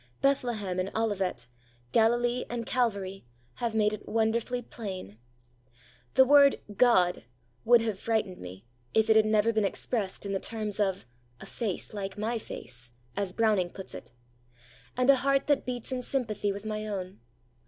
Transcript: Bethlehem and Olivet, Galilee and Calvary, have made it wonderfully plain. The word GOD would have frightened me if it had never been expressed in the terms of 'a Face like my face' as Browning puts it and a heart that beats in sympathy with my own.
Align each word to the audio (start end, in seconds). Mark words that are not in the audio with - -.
Bethlehem 0.19 0.79
and 0.79 0.89
Olivet, 0.95 1.45
Galilee 1.91 2.43
and 2.49 2.65
Calvary, 2.65 3.23
have 3.57 3.75
made 3.75 3.93
it 3.93 4.09
wonderfully 4.09 4.63
plain. 4.63 5.19
The 6.15 6.25
word 6.25 6.59
GOD 6.75 7.25
would 7.65 7.81
have 7.81 7.99
frightened 7.99 8.39
me 8.39 8.65
if 8.95 9.11
it 9.11 9.15
had 9.15 9.27
never 9.27 9.53
been 9.53 9.63
expressed 9.63 10.25
in 10.25 10.33
the 10.33 10.39
terms 10.39 10.79
of 10.79 11.05
'a 11.39 11.45
Face 11.45 11.93
like 11.93 12.17
my 12.17 12.39
face' 12.39 12.89
as 13.15 13.31
Browning 13.31 13.69
puts 13.69 13.93
it 13.93 14.11
and 14.97 15.07
a 15.11 15.17
heart 15.17 15.45
that 15.45 15.67
beats 15.67 15.91
in 15.91 16.01
sympathy 16.01 16.51
with 16.51 16.65
my 16.65 16.87
own. 16.87 17.19